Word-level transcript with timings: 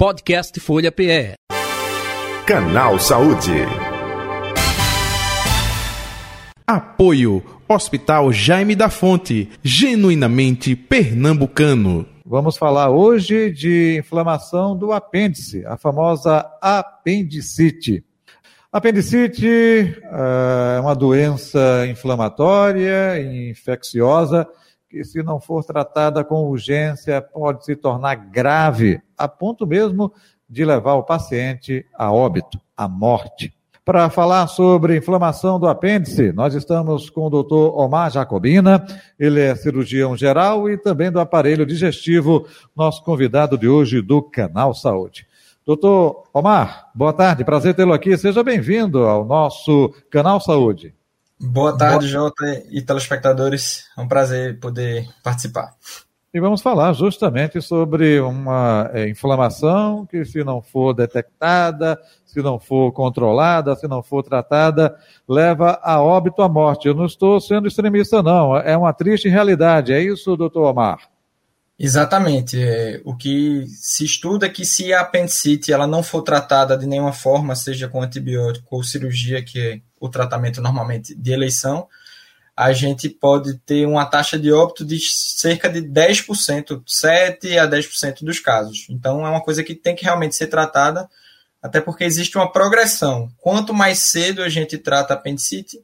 Podcast 0.00 0.58
Folha 0.60 0.90
PE. 0.90 1.34
Canal 2.46 2.98
Saúde. 2.98 3.52
Apoio 6.66 7.44
Hospital 7.68 8.32
Jaime 8.32 8.74
da 8.74 8.88
Fonte, 8.88 9.50
genuinamente 9.62 10.74
pernambucano. 10.74 12.06
Vamos 12.24 12.56
falar 12.56 12.88
hoje 12.88 13.50
de 13.50 13.98
inflamação 13.98 14.74
do 14.74 14.90
apêndice, 14.90 15.66
a 15.66 15.76
famosa 15.76 16.50
apendicite. 16.62 18.02
Apendicite 18.72 20.00
é 20.02 20.80
uma 20.80 20.94
doença 20.94 21.86
inflamatória 21.86 23.20
e 23.20 23.50
infecciosa 23.50 24.48
que, 24.90 25.04
se 25.04 25.22
não 25.22 25.40
for 25.40 25.64
tratada 25.64 26.24
com 26.24 26.48
urgência, 26.48 27.22
pode 27.22 27.64
se 27.64 27.76
tornar 27.76 28.16
grave, 28.16 29.00
a 29.16 29.28
ponto 29.28 29.64
mesmo 29.64 30.12
de 30.48 30.64
levar 30.64 30.94
o 30.94 31.04
paciente 31.04 31.86
a 31.96 32.12
óbito, 32.12 32.60
à 32.76 32.88
morte. 32.88 33.54
Para 33.84 34.10
falar 34.10 34.48
sobre 34.48 34.96
inflamação 34.96 35.60
do 35.60 35.68
apêndice, 35.68 36.32
nós 36.32 36.54
estamos 36.54 37.08
com 37.08 37.26
o 37.26 37.30
doutor 37.30 37.78
Omar 37.78 38.10
Jacobina, 38.10 38.84
ele 39.18 39.40
é 39.40 39.54
cirurgião 39.54 40.16
geral 40.16 40.68
e 40.68 40.76
também 40.76 41.10
do 41.10 41.20
aparelho 41.20 41.64
digestivo, 41.64 42.46
nosso 42.76 43.02
convidado 43.04 43.56
de 43.56 43.68
hoje 43.68 44.02
do 44.02 44.20
Canal 44.20 44.74
Saúde. 44.74 45.26
Doutor 45.64 46.24
Omar, 46.32 46.90
boa 46.94 47.12
tarde, 47.12 47.44
prazer 47.44 47.74
tê-lo 47.74 47.92
aqui, 47.92 48.18
seja 48.18 48.42
bem-vindo 48.42 49.04
ao 49.04 49.24
nosso 49.24 49.94
Canal 50.10 50.40
Saúde. 50.40 50.94
Boa 51.40 51.76
tarde, 51.76 52.06
Jota 52.06 52.44
e 52.70 52.82
telespectadores. 52.82 53.86
É 53.96 54.00
um 54.00 54.06
prazer 54.06 54.60
poder 54.60 55.08
participar. 55.22 55.74
E 56.32 56.38
vamos 56.38 56.60
falar 56.60 56.92
justamente 56.92 57.60
sobre 57.62 58.20
uma 58.20 58.88
é, 58.92 59.08
inflamação 59.08 60.06
que, 60.06 60.24
se 60.24 60.44
não 60.44 60.60
for 60.60 60.92
detectada, 60.92 61.98
se 62.24 62.40
não 62.40 62.60
for 62.60 62.92
controlada, 62.92 63.74
se 63.74 63.88
não 63.88 64.02
for 64.02 64.22
tratada, 64.22 64.94
leva 65.26 65.80
a 65.82 66.00
óbito 66.00 66.42
à 66.42 66.48
morte. 66.48 66.86
Eu 66.86 66.94
não 66.94 67.06
estou 67.06 67.40
sendo 67.40 67.66
extremista, 67.66 68.22
não. 68.22 68.56
É 68.56 68.76
uma 68.76 68.92
triste 68.92 69.28
realidade. 69.28 69.92
É 69.92 70.00
isso, 70.00 70.36
doutor 70.36 70.70
Omar? 70.70 70.98
Exatamente. 71.82 72.62
É, 72.62 73.00
o 73.06 73.16
que 73.16 73.64
se 73.68 74.04
estuda 74.04 74.44
é 74.44 74.50
que 74.50 74.66
se 74.66 74.92
a 74.92 75.00
apendicite 75.00 75.72
ela 75.72 75.86
não 75.86 76.02
for 76.02 76.20
tratada 76.20 76.76
de 76.76 76.86
nenhuma 76.86 77.14
forma, 77.14 77.56
seja 77.56 77.88
com 77.88 78.02
antibiótico 78.02 78.76
ou 78.76 78.84
cirurgia, 78.84 79.42
que 79.42 79.58
é 79.58 79.80
o 79.98 80.06
tratamento 80.06 80.60
normalmente 80.60 81.14
de 81.14 81.32
eleição, 81.32 81.88
a 82.54 82.74
gente 82.74 83.08
pode 83.08 83.54
ter 83.60 83.86
uma 83.86 84.04
taxa 84.04 84.38
de 84.38 84.52
óbito 84.52 84.84
de 84.84 84.98
cerca 85.00 85.70
de 85.70 85.80
10%, 85.80 86.82
7 86.86 87.58
a 87.58 87.66
10% 87.66 88.24
dos 88.24 88.38
casos. 88.38 88.86
Então 88.90 89.26
é 89.26 89.30
uma 89.30 89.40
coisa 89.40 89.64
que 89.64 89.74
tem 89.74 89.96
que 89.96 90.04
realmente 90.04 90.36
ser 90.36 90.48
tratada, 90.48 91.08
até 91.62 91.80
porque 91.80 92.04
existe 92.04 92.36
uma 92.36 92.52
progressão. 92.52 93.32
Quanto 93.38 93.72
mais 93.72 94.00
cedo 94.00 94.42
a 94.42 94.50
gente 94.50 94.76
trata 94.76 95.14
a 95.14 95.16
apendicite, 95.16 95.78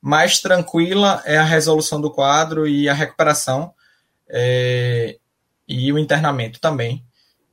mais 0.00 0.38
tranquila 0.38 1.20
é 1.24 1.36
a 1.36 1.42
resolução 1.42 2.00
do 2.00 2.12
quadro 2.12 2.68
e 2.68 2.88
a 2.88 2.94
recuperação. 2.94 3.74
É, 4.28 5.18
e 5.72 5.92
o 5.92 5.98
internamento 5.98 6.60
também 6.60 7.04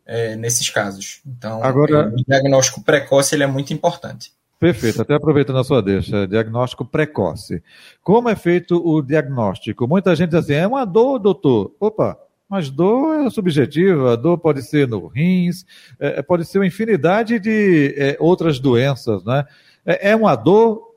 é, 0.06 0.36
nesses 0.36 0.70
casos. 0.70 1.22
Então, 1.26 1.64
Agora, 1.64 2.10
o 2.10 2.24
diagnóstico 2.28 2.84
precoce 2.84 3.36
ele 3.36 3.44
é 3.44 3.48
muito 3.48 3.74
importante. 3.74 4.34
Perfeito, 4.60 5.02
até 5.02 5.14
aproveitando 5.14 5.60
a 5.60 5.64
sua 5.64 5.82
deixa, 5.82 6.28
diagnóstico 6.28 6.84
precoce. 6.84 7.64
Como 8.04 8.28
é 8.28 8.36
feito 8.36 8.76
o 8.86 9.02
diagnóstico? 9.02 9.88
Muita 9.88 10.14
gente 10.16 10.32
diz 10.32 10.40
assim, 10.40 10.54
é 10.54 10.68
uma 10.68 10.84
dor, 10.84 11.18
doutor. 11.18 11.74
Opa, 11.80 12.18
mas 12.50 12.70
dor 12.70 13.26
é 13.26 13.30
subjetiva, 13.30 14.18
dor 14.18 14.38
pode 14.38 14.62
ser 14.64 14.86
no 14.86 15.08
rins, 15.08 15.66
é, 15.98 16.22
pode 16.22 16.44
ser 16.44 16.58
uma 16.60 16.68
infinidade 16.68 17.40
de 17.40 17.94
é, 17.96 18.18
outras 18.20 18.60
doenças, 18.60 19.24
né? 19.24 19.46
É, 19.86 20.10
é 20.10 20.16
uma 20.16 20.36
dor, 20.36 20.89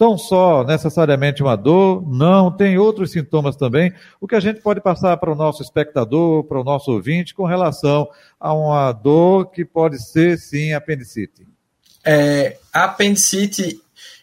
tão 0.00 0.16
só 0.16 0.64
necessariamente 0.64 1.42
uma 1.42 1.54
dor, 1.54 2.02
não, 2.10 2.50
tem 2.50 2.78
outros 2.78 3.12
sintomas 3.12 3.54
também. 3.54 3.92
O 4.18 4.26
que 4.26 4.34
a 4.34 4.40
gente 4.40 4.62
pode 4.62 4.80
passar 4.80 5.14
para 5.18 5.30
o 5.30 5.34
nosso 5.34 5.62
espectador, 5.62 6.42
para 6.44 6.58
o 6.58 6.64
nosso 6.64 6.90
ouvinte, 6.90 7.34
com 7.34 7.44
relação 7.44 8.08
a 8.40 8.54
uma 8.54 8.92
dor 8.92 9.50
que 9.50 9.62
pode 9.62 10.02
ser, 10.02 10.38
sim, 10.38 10.72
apendicite? 10.72 11.46
É, 12.02 12.56
a 12.72 12.84
apendicite, 12.84 13.78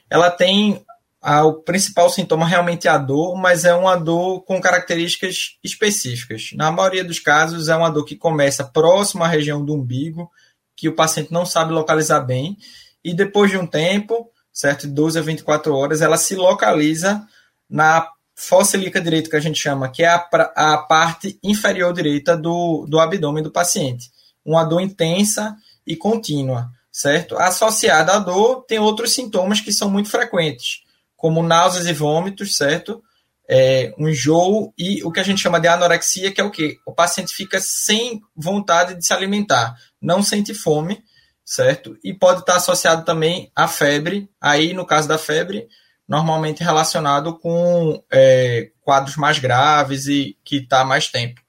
ela 0.09 0.31
tem 0.31 0.83
a, 1.21 1.45
o 1.45 1.61
principal 1.61 2.09
sintoma 2.09 2.47
realmente 2.47 2.87
é 2.87 2.89
a 2.89 2.97
dor, 2.97 3.37
mas 3.37 3.63
é 3.63 3.75
uma 3.75 3.95
dor 3.95 4.41
com 4.45 4.59
características 4.59 5.59
específicas. 5.63 6.53
Na 6.55 6.71
maioria 6.71 7.03
dos 7.03 7.19
casos, 7.19 7.69
é 7.69 7.75
uma 7.75 7.91
dor 7.91 8.03
que 8.03 8.15
começa 8.15 8.63
próximo 8.63 9.23
à 9.23 9.27
região 9.27 9.63
do 9.63 9.75
umbigo, 9.75 10.27
que 10.75 10.89
o 10.89 10.95
paciente 10.95 11.31
não 11.31 11.45
sabe 11.45 11.71
localizar 11.71 12.21
bem, 12.21 12.57
e 13.03 13.13
depois 13.13 13.51
de 13.51 13.59
um 13.59 13.67
tempo, 13.67 14.31
certo? 14.57 14.87
De 14.87 14.93
12 14.93 15.19
a 15.19 15.21
24 15.21 15.75
horas, 15.75 16.01
ela 16.01 16.17
se 16.17 16.35
localiza 16.35 17.23
na 17.69 18.09
fossa 18.33 18.75
ilíaca 18.75 18.99
direita, 18.99 19.29
que 19.29 19.35
a 19.35 19.39
gente 19.39 19.59
chama, 19.59 19.87
que 19.87 20.01
é 20.01 20.07
a, 20.07 20.27
a 20.55 20.77
parte 20.79 21.37
inferior 21.43 21.93
direita 21.93 22.35
do, 22.35 22.87
do 22.89 22.99
abdômen 22.99 23.43
do 23.43 23.51
paciente. 23.51 24.09
Uma 24.43 24.63
dor 24.63 24.81
intensa 24.81 25.55
e 25.85 25.95
contínua, 25.95 26.71
certo? 26.91 27.37
Associada 27.37 28.13
à 28.13 28.19
dor, 28.19 28.63
tem 28.67 28.79
outros 28.79 29.13
sintomas 29.13 29.61
que 29.61 29.71
são 29.71 29.91
muito 29.91 30.09
frequentes, 30.09 30.81
como 31.15 31.43
náuseas 31.43 31.85
e 31.85 31.93
vômitos, 31.93 32.55
certo? 32.55 33.03
É, 33.47 33.93
um 33.95 34.09
enjoo 34.09 34.73
e 34.75 35.03
o 35.03 35.11
que 35.11 35.19
a 35.19 35.23
gente 35.23 35.39
chama 35.39 35.59
de 35.59 35.67
anorexia, 35.67 36.31
que 36.31 36.41
é 36.41 36.43
o 36.43 36.51
que? 36.51 36.79
O 36.83 36.93
paciente 36.93 37.31
fica 37.31 37.59
sem 37.59 38.21
vontade 38.35 38.95
de 38.95 39.05
se 39.05 39.13
alimentar, 39.13 39.75
não 40.01 40.23
sente 40.23 40.55
fome, 40.55 41.03
certo? 41.47 41.97
E 42.03 42.13
pode 42.13 42.41
estar 42.41 42.57
associado 42.57 43.05
também 43.05 43.49
à 43.55 43.69
febre. 43.69 44.29
Aí, 44.39 44.73
no 44.73 44.85
caso 44.85 45.07
da 45.07 45.17
febre, 45.17 45.65
normalmente 46.05 46.61
relacionado 46.61 47.39
com 47.39 48.03
é, 48.11 48.69
quadros 48.81 49.15
mais 49.15 49.39
graves 49.39 50.07
e 50.07 50.37
que 50.43 50.57
está 50.57 50.83
mais 50.83 51.07
tempo. 51.07 51.39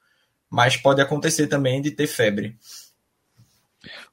Mas 0.49 0.77
pode 0.77 1.01
acontecer 1.03 1.49
também 1.49 1.83
de 1.83 1.91
ter 1.91 2.07
febre. 2.07 2.57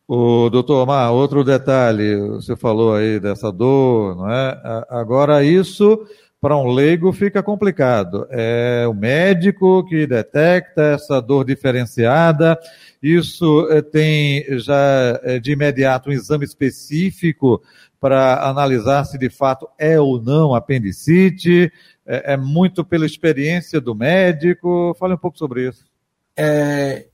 O 0.08 0.50
doutor 0.50 0.82
Omar, 0.82 1.12
outro 1.12 1.44
detalhe, 1.44 2.16
você 2.30 2.56
falou 2.56 2.96
aí 2.96 3.20
dessa 3.20 3.52
dor, 3.52 4.16
não 4.16 4.32
é? 4.32 4.86
Agora, 4.90 5.44
isso 5.44 6.04
para 6.46 6.56
um 6.56 6.68
leigo 6.68 7.12
fica 7.12 7.42
complicado. 7.42 8.28
É 8.30 8.86
o 8.88 8.94
médico 8.94 9.84
que 9.84 10.06
detecta 10.06 10.94
essa 10.94 11.20
dor 11.20 11.44
diferenciada. 11.44 12.56
Isso 13.02 13.68
eh, 13.72 13.82
tem 13.82 14.46
já 14.60 15.20
eh, 15.24 15.40
de 15.40 15.54
imediato 15.54 16.08
um 16.08 16.14
exame 16.14 16.46
específico 16.46 17.64
para 18.00 18.48
analisar 18.48 19.06
se 19.06 19.18
de 19.18 19.28
fato 19.28 19.68
é 19.76 20.00
ou 20.00 20.22
não 20.22 20.54
apendicite. 20.54 21.74
É, 22.06 22.34
é 22.34 22.38
muito 22.38 22.86
pela 22.86 23.08
experiência 23.08 23.82
do 23.82 23.96
médico. 23.96 24.96
Fale 25.00 25.16
um 25.16 25.18
pouco 25.18 25.40
sobre 25.40 25.68
isso. 25.68 25.84
É, 26.38 27.08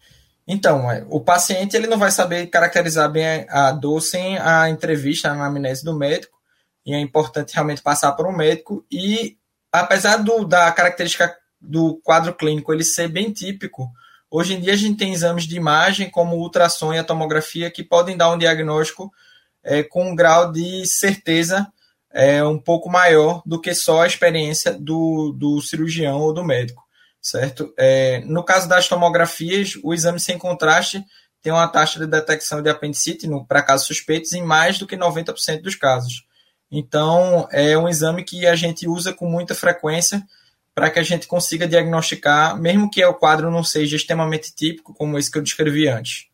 então, 0.45 0.91
é, 0.91 1.05
o 1.09 1.21
paciente 1.21 1.77
ele 1.77 1.87
não 1.87 1.97
vai 1.97 2.11
saber 2.11 2.47
caracterizar 2.47 3.09
bem 3.09 3.45
a 3.47 3.71
dor 3.71 4.01
sem 4.01 4.37
a 4.39 4.69
entrevista, 4.69 5.29
a 5.29 5.31
anamnese 5.31 5.85
do 5.85 5.97
médico 5.97 6.40
e 6.85 6.93
é 6.93 6.99
importante 6.99 7.53
realmente 7.53 7.81
passar 7.81 8.11
por 8.13 8.25
um 8.27 8.35
médico 8.35 8.85
e 8.91 9.37
apesar 9.71 10.17
do, 10.17 10.43
da 10.45 10.71
característica 10.71 11.35
do 11.59 11.99
quadro 12.03 12.33
clínico 12.33 12.73
ele 12.73 12.83
ser 12.83 13.07
bem 13.07 13.31
típico, 13.31 13.89
hoje 14.29 14.55
em 14.55 14.61
dia 14.61 14.73
a 14.73 14.77
gente 14.77 14.97
tem 14.97 15.13
exames 15.13 15.45
de 15.45 15.55
imagem 15.55 16.09
como 16.09 16.35
o 16.35 16.39
ultrassom 16.39 16.93
e 16.93 16.97
a 16.97 17.03
tomografia 17.03 17.69
que 17.69 17.83
podem 17.83 18.17
dar 18.17 18.31
um 18.31 18.37
diagnóstico 18.37 19.11
é, 19.63 19.83
com 19.83 20.09
um 20.11 20.15
grau 20.15 20.51
de 20.51 20.85
certeza 20.87 21.71
é, 22.13 22.43
um 22.43 22.57
pouco 22.57 22.89
maior 22.89 23.41
do 23.45 23.59
que 23.59 23.73
só 23.73 24.01
a 24.01 24.07
experiência 24.07 24.73
do, 24.73 25.31
do 25.31 25.61
cirurgião 25.61 26.19
ou 26.19 26.33
do 26.33 26.43
médico, 26.43 26.83
certo? 27.21 27.73
É, 27.77 28.21
no 28.25 28.43
caso 28.43 28.67
das 28.67 28.87
tomografias, 28.87 29.77
o 29.83 29.93
exame 29.93 30.19
sem 30.19 30.37
contraste 30.37 31.05
tem 31.41 31.51
uma 31.51 31.67
taxa 31.67 31.99
de 31.99 32.05
detecção 32.05 32.61
de 32.61 32.69
apendicite 32.69 33.27
para 33.47 33.63
casos 33.63 33.87
suspeitos 33.87 34.33
em 34.33 34.43
mais 34.43 34.77
do 34.77 34.85
que 34.85 34.95
90% 34.95 35.61
dos 35.61 35.75
casos. 35.75 36.25
Então, 36.71 37.47
é 37.51 37.77
um 37.77 37.89
exame 37.89 38.23
que 38.23 38.47
a 38.47 38.55
gente 38.55 38.87
usa 38.87 39.13
com 39.13 39.25
muita 39.25 39.53
frequência 39.53 40.23
para 40.73 40.89
que 40.89 40.99
a 40.99 41.03
gente 41.03 41.27
consiga 41.27 41.67
diagnosticar, 41.67 42.59
mesmo 42.59 42.89
que 42.89 43.03
o 43.03 43.13
quadro 43.13 43.51
não 43.51 43.63
seja 43.63 43.97
extremamente 43.97 44.55
típico, 44.55 44.93
como 44.93 45.17
esse 45.17 45.29
que 45.29 45.37
eu 45.37 45.43
descrevi 45.43 45.87
antes. 45.87 46.27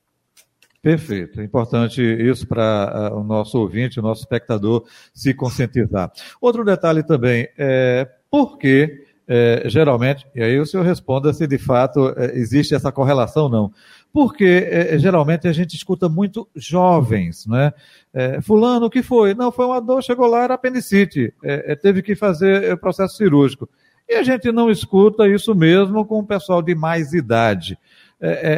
Perfeito. 0.81 1.41
É 1.41 1.43
importante 1.43 2.01
isso 2.01 2.47
para 2.47 3.11
uh, 3.11 3.19
o 3.19 3.23
nosso 3.23 3.57
ouvinte, 3.57 3.99
o 3.99 4.03
nosso 4.03 4.21
espectador 4.21 4.85
se 5.13 5.33
conscientizar. 5.33 6.11
Outro 6.39 6.63
detalhe 6.63 7.03
também 7.03 7.49
é 7.57 8.07
por 8.29 8.57
que 8.57 9.06
é, 9.27 9.63
geralmente, 9.65 10.25
e 10.33 10.41
aí 10.41 10.57
o 10.57 10.65
senhor 10.65 10.83
responda 10.83 11.33
se 11.33 11.45
de 11.45 11.57
fato 11.57 12.13
é, 12.15 12.38
existe 12.38 12.74
essa 12.74 12.94
correlação 12.94 13.44
ou 13.44 13.50
não. 13.50 13.71
Porque 14.13 14.45
é, 14.71 14.95
é, 14.95 15.00
geralmente 15.00 15.47
a 15.50 15.51
gente 15.51 15.75
escuta 15.75 16.07
muito 16.07 16.47
jovens, 16.56 17.45
né? 17.45 17.74
É, 18.13 18.41
fulano, 18.41 18.85
o 18.85 18.89
que 18.89 19.03
foi? 19.03 19.33
Não, 19.33 19.51
foi 19.51 19.65
uma 19.65 19.81
dor, 19.81 20.01
chegou 20.01 20.27
lá, 20.27 20.44
era 20.44 20.53
apendicite, 20.53 21.33
é, 21.44 21.75
teve 21.75 22.01
que 22.01 22.15
fazer 22.15 22.79
processo 22.79 23.18
cirúrgico. 23.18 23.68
E 24.07 24.15
a 24.15 24.24
gente 24.24 24.50
não 24.53 24.71
escuta 24.71 25.27
isso 25.27 25.53
mesmo 25.53 26.06
com 26.06 26.19
o 26.19 26.25
pessoal 26.25 26.62
de 26.62 26.73
mais 26.73 27.12
idade. 27.12 27.77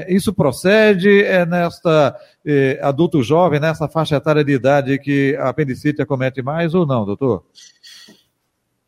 Isso 0.08 0.32
procede 0.32 1.24
é 1.24 1.44
nesta 1.44 2.16
adulto 2.82 3.24
jovem, 3.24 3.60
nessa 3.60 3.88
faixa 3.88 4.16
etária 4.16 4.44
de 4.44 4.52
idade 4.52 5.00
que 5.00 5.36
a 5.38 5.50
apendicite 5.50 6.04
acomete 6.04 6.44
mais 6.44 6.76
ou 6.76 6.86
não, 6.86 7.04
doutor? 7.04 7.44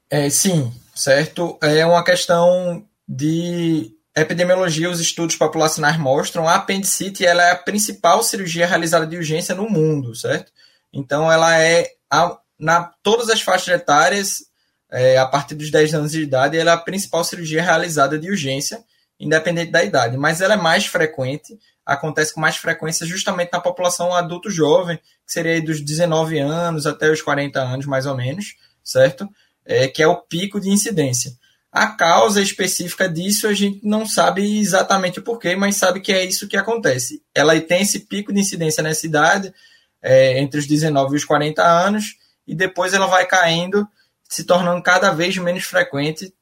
É, 0.07 0.30
sim, 0.30 0.72
certo. 1.01 1.57
É 1.62 1.86
uma 1.86 2.03
questão 2.03 2.86
de 3.07 3.92
epidemiologia, 4.15 4.89
os 4.89 5.00
estudos 5.00 5.36
populacionais 5.36 5.98
mostram 5.98 6.48
a 6.48 6.56
apendicite 6.56 7.25
ela 7.25 7.44
é 7.44 7.51
a 7.51 7.56
principal 7.56 8.21
cirurgia 8.21 8.68
realizada 8.68 9.07
de 9.07 9.18
urgência 9.18 9.56
no 9.56 9.69
mundo, 9.69 10.13
certo? 10.13 10.51
Então 10.94 11.31
ela 11.31 11.57
é 11.57 11.88
a, 12.09 12.38
na 12.59 12.92
todas 13.01 13.30
as 13.30 13.42
faixas 13.42 13.69
etárias 13.69 14.44
é, 14.92 15.18
a 15.18 15.25
partir 15.25 15.56
dos 15.56 15.71
10 15.71 15.94
anos 15.94 16.12
de 16.12 16.21
idade, 16.21 16.57
ela 16.57 16.71
é 16.71 16.74
a 16.74 16.77
principal 16.77 17.24
cirurgia 17.24 17.63
realizada 17.63 18.19
de 18.19 18.30
urgência, 18.30 18.83
independente 19.19 19.71
da 19.71 19.83
idade, 19.83 20.18
mas 20.18 20.42
ela 20.42 20.56
é 20.56 20.57
mais 20.57 20.86
frequente, 20.86 21.57
acontece 21.86 22.33
com 22.33 22.42
mais 22.42 22.57
frequência 22.57 23.06
justamente 23.06 23.51
na 23.53 23.62
população 23.62 24.13
adulto 24.13 24.51
jovem, 24.51 24.98
que 24.98 25.31
seria 25.31 25.62
dos 25.62 25.81
19 25.81 26.38
anos 26.39 26.86
até 26.86 27.09
os 27.09 27.21
40 27.21 27.59
anos, 27.59 27.86
mais 27.86 28.06
ou 28.06 28.15
menos, 28.15 28.56
certo? 28.83 29.27
É, 29.66 29.88
que 29.88 30.02
é 30.02 30.08
o 30.08 30.18
pico 30.18 30.60
de 30.60 30.69
incidência. 30.69 31.31
A 31.72 31.88
causa 31.88 32.42
específica 32.42 33.08
disso 33.08 33.48
a 33.48 33.54
gente 33.54 33.80
não 33.81 34.06
sabe 34.06 34.60
exatamente 34.60 35.19
o 35.19 35.24
porquê, 35.24 35.56
mas 35.56 35.78
sabe 35.78 36.02
que 36.02 36.12
é 36.12 36.25
isso 36.25 36.48
que 36.48 36.58
acontece. 36.58 37.24
Ela 37.34 37.60
tem 37.62 37.81
esse 37.81 38.00
pico 38.02 38.34
de 38.34 38.42
incidência 38.42 38.84
nessa 38.84 39.06
idade, 39.06 39.54
é, 40.02 40.40
entre 40.40 40.60
os 40.60 40.68
19 40.68 41.13
e 41.13 41.18
os 41.18 41.24
40 41.24 41.63
anos, 41.63 42.18
e 42.46 42.54
depois 42.54 42.94
ela 42.94 43.06
vai 43.06 43.25
caindo 43.25 43.88
se 44.28 44.44
tornando 44.44 44.81
cada 44.81 45.12
vez 45.12 45.38
menos 45.38 45.63
frequente 45.63 46.34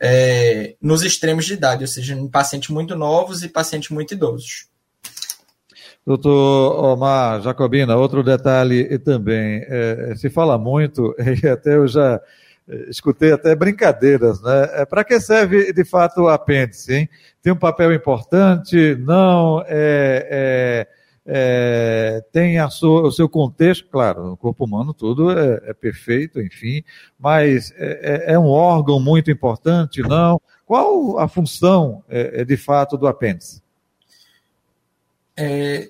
é, 0.00 0.74
nos 0.80 1.02
extremos 1.02 1.46
de 1.46 1.54
idade, 1.54 1.84
ou 1.84 1.88
seja, 1.88 2.14
em 2.14 2.28
pacientes 2.28 2.68
muito 2.70 2.94
novos 2.94 3.42
e 3.42 3.48
pacientes 3.48 3.90
muito 3.90 4.12
idosos. 4.12 4.68
Doutor 6.06 6.84
Omar 6.84 7.40
Jacobina, 7.40 7.96
outro 7.96 8.22
detalhe 8.22 8.98
também, 8.98 9.64
é, 9.66 10.14
se 10.16 10.30
fala 10.30 10.56
muito, 10.56 11.14
e 11.42 11.48
até 11.48 11.76
eu 11.76 11.88
já 11.88 12.20
escutei 12.88 13.32
até 13.32 13.54
brincadeiras, 13.54 14.42
né? 14.42 14.70
É, 14.72 14.84
Para 14.84 15.04
que 15.04 15.20
serve 15.20 15.72
de 15.72 15.84
fato 15.84 16.22
o 16.22 16.28
apêndice? 16.28 16.94
Hein? 16.94 17.08
Tem 17.42 17.52
um 17.52 17.58
papel 17.58 17.92
importante? 17.92 18.96
Não? 18.96 19.62
É, 19.66 20.86
é 20.88 20.96
é, 21.28 22.22
tem 22.30 22.58
a 22.58 22.70
sua, 22.70 23.02
o 23.02 23.10
seu 23.10 23.28
contexto, 23.28 23.88
claro, 23.90 24.32
o 24.32 24.36
corpo 24.36 24.64
humano 24.64 24.94
tudo 24.94 25.36
é, 25.36 25.60
é 25.64 25.74
perfeito, 25.74 26.40
enfim, 26.40 26.84
mas 27.18 27.72
é, 27.76 28.28
é, 28.28 28.34
é, 28.34 28.38
um 28.38 28.46
órgão 28.46 29.00
muito 29.00 29.28
importante, 29.28 30.00
não? 30.02 30.40
Qual 30.64 31.18
a 31.18 31.26
função, 31.26 32.04
é, 32.08 32.42
é, 32.42 32.44
de 32.44 32.56
fato, 32.56 32.96
do 32.96 33.08
apêndice? 33.08 33.64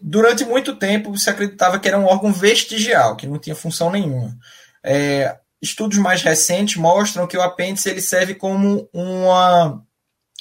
durante 0.02 0.44
muito 0.44 0.74
tempo 0.74 1.16
se 1.16 1.30
acreditava 1.30 1.78
que 1.78 1.86
era 1.86 1.96
um 1.96 2.06
órgão 2.06 2.32
vestigial, 2.32 3.14
que 3.14 3.28
não 3.28 3.38
tinha 3.38 3.54
função 3.54 3.92
nenhuma. 3.92 4.36
Estudos 5.60 5.98
mais 5.98 6.22
recentes 6.22 6.76
mostram 6.76 7.26
que 7.26 7.36
o 7.36 7.42
apêndice 7.42 7.88
ele 7.88 8.00
serve 8.00 8.34
como 8.34 8.88
uma, 8.92 9.82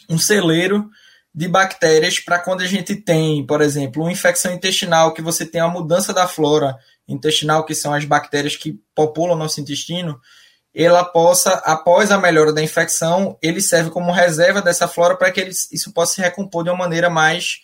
um 0.10 0.18
celeiro 0.18 0.90
de 1.34 1.48
bactérias 1.48 2.20
para 2.20 2.40
quando 2.40 2.62
a 2.62 2.68
gente 2.68 2.96
tem, 2.96 3.46
por 3.46 3.62
exemplo, 3.62 4.04
uma 4.04 4.12
infecção 4.12 4.54
intestinal, 4.54 5.14
que 5.14 5.22
você 5.22 5.46
tem 5.46 5.60
a 5.60 5.68
mudança 5.68 6.14
da 6.14 6.28
flora 6.28 6.78
intestinal, 7.08 7.66
que 7.66 7.76
são 7.76 7.94
as 7.94 8.06
bactérias 8.06 8.56
que 8.56 8.80
populam 8.96 9.38
nosso 9.38 9.60
intestino, 9.60 10.20
ela 10.74 11.04
possa, 11.06 11.52
após 11.66 12.12
a 12.12 12.18
melhora 12.18 12.52
da 12.52 12.62
infecção, 12.62 13.38
ele 13.42 13.62
serve 13.62 13.90
como 13.90 14.12
reserva 14.12 14.62
dessa 14.62 14.88
flora 14.88 15.16
para 15.16 15.32
que 15.32 15.40
ele, 15.40 15.52
isso 15.72 15.94
possa 15.94 16.16
se 16.16 16.22
recompor 16.22 16.64
de 16.64 16.70
uma 16.70 16.78
maneira 16.78 17.10
mais 17.10 17.60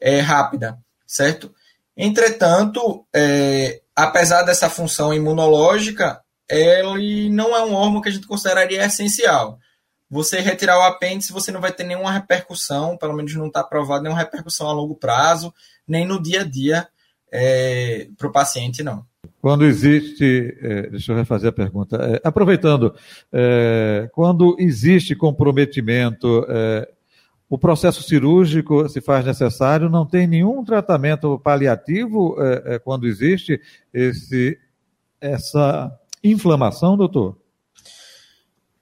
é, 0.00 0.20
rápida, 0.20 0.76
certo? 1.06 1.54
Entretanto, 1.96 3.06
é, 3.14 3.80
apesar 3.94 4.42
dessa 4.42 4.68
função 4.68 5.14
imunológica, 5.14 6.20
ele 6.48 7.28
não 7.28 7.56
é 7.56 7.64
um 7.64 7.74
órgão 7.74 8.00
que 8.00 8.08
a 8.08 8.12
gente 8.12 8.26
consideraria 8.26 8.84
essencial 8.84 9.58
você 10.08 10.40
retirar 10.40 10.78
o 10.78 10.82
apêndice, 10.82 11.32
você 11.32 11.50
não 11.50 11.60
vai 11.60 11.72
ter 11.72 11.84
nenhuma 11.84 12.12
repercussão, 12.12 12.96
pelo 12.96 13.14
menos 13.14 13.34
não 13.34 13.48
está 13.48 13.62
provado 13.62 14.02
nenhuma 14.02 14.20
repercussão 14.20 14.68
a 14.68 14.72
longo 14.72 14.94
prazo, 14.94 15.52
nem 15.86 16.06
no 16.06 16.22
dia 16.22 16.42
a 16.42 16.44
dia 16.44 16.88
é, 17.30 18.08
para 18.16 18.28
o 18.28 18.32
paciente, 18.32 18.82
não. 18.82 19.04
Quando 19.40 19.64
existe, 19.64 20.56
é, 20.60 20.90
deixa 20.90 21.12
eu 21.12 21.16
refazer 21.16 21.50
a 21.50 21.52
pergunta, 21.52 21.96
é, 21.96 22.20
aproveitando, 22.22 22.94
é, 23.32 24.08
quando 24.12 24.56
existe 24.58 25.14
comprometimento, 25.14 26.46
é, 26.48 26.88
o 27.48 27.58
processo 27.58 28.02
cirúrgico 28.02 28.88
se 28.88 29.00
faz 29.00 29.24
necessário, 29.24 29.88
não 29.88 30.06
tem 30.06 30.26
nenhum 30.26 30.64
tratamento 30.64 31.38
paliativo 31.38 32.36
é, 32.40 32.78
quando 32.78 33.06
existe 33.06 33.60
esse, 33.92 34.58
essa 35.20 35.92
inflamação, 36.30 36.96
doutor? 36.96 37.36